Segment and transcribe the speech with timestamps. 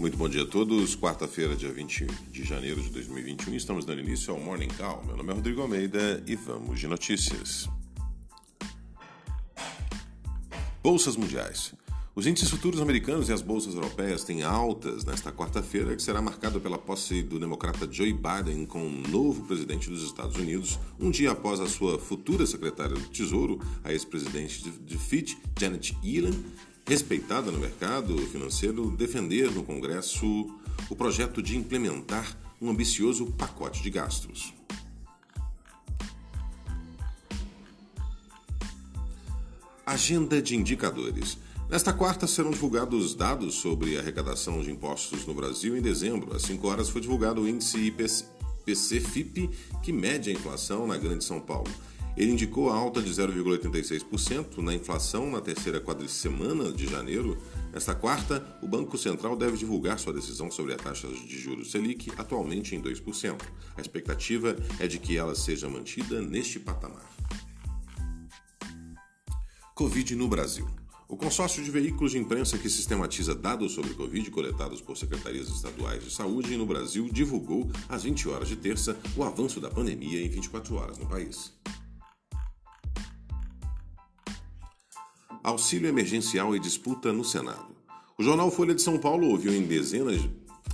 [0.00, 0.96] Muito bom dia a todos.
[0.96, 5.04] Quarta-feira, dia 20 de janeiro de 2021, estamos dando início ao Morning Call.
[5.04, 7.68] Meu nome é Rodrigo Almeida e vamos de notícias.
[10.82, 11.74] Bolsas mundiais.
[12.14, 16.58] Os índices futuros americanos e as bolsas europeias têm altas nesta quarta-feira, que será marcada
[16.58, 21.60] pela posse do democrata Joe Biden como novo presidente dos Estados Unidos, um dia após
[21.60, 26.42] a sua futura secretária do Tesouro, a ex-presidente de Fitch, Janet Yellen,
[26.86, 30.26] respeitada no mercado financeiro, defender no Congresso
[30.88, 34.52] o projeto de implementar um ambicioso pacote de gastos.
[39.86, 41.38] Agenda de indicadores.
[41.68, 46.34] Nesta quarta serão divulgados dados sobre a arrecadação de impostos no Brasil em dezembro.
[46.34, 47.78] Às 5 horas foi divulgado o índice
[48.66, 49.48] IPC-FIP,
[49.82, 51.70] que mede a inflação na Grande São Paulo.
[52.20, 57.42] Ele indicou a alta de 0,86% na inflação na terceira quadricemana de janeiro.
[57.72, 62.12] Nesta quarta, o Banco Central deve divulgar sua decisão sobre a taxa de juros Selic,
[62.18, 63.40] atualmente em 2%.
[63.74, 67.10] A expectativa é de que ela seja mantida neste patamar.
[69.74, 70.68] Covid no Brasil.
[71.08, 76.04] O consórcio de veículos de imprensa que sistematiza dados sobre Covid coletados por secretarias estaduais
[76.04, 80.28] de saúde no Brasil divulgou, às 20 horas de terça, o avanço da pandemia em
[80.28, 81.58] 24 horas no país.
[85.42, 87.74] Auxílio emergencial e disputa no Senado.
[88.18, 90.20] O jornal Folha de São Paulo ouviu em dezenas,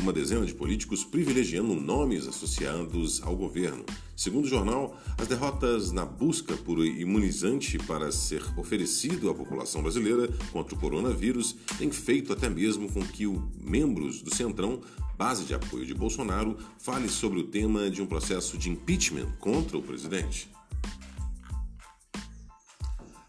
[0.00, 3.84] uma dezena de políticos privilegiando nomes associados ao governo.
[4.16, 10.28] Segundo o jornal, as derrotas na busca por imunizante para ser oferecido à população brasileira
[10.50, 14.80] contra o coronavírus têm feito até mesmo com que os membros do Centrão,
[15.16, 19.78] base de apoio de Bolsonaro, fale sobre o tema de um processo de impeachment contra
[19.78, 20.50] o presidente.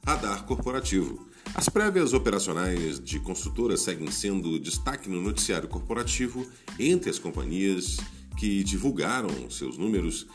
[0.10, 1.24] Radar corporativo.
[1.54, 6.48] As prévias operacionais de construtoras seguem sendo destaque no noticiário corporativo
[6.80, 7.98] entre as companhias
[8.36, 10.26] que divulgaram seus números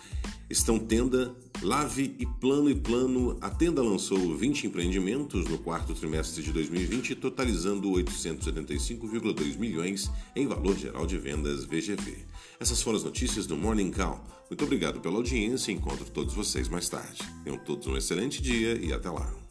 [0.49, 3.37] estão Tenda, Lave e Plano e Plano.
[3.41, 10.79] A Tenda lançou 20 empreendimentos no quarto trimestre de 2020, totalizando 875,2 milhões em valor
[10.79, 12.19] geral de vendas VGV.
[12.61, 14.25] Essas foram as notícias do Morning Call.
[14.49, 17.23] Muito obrigado pela audiência encontro todos vocês mais tarde.
[17.43, 19.44] Tenham todos um excelente dia e até lá.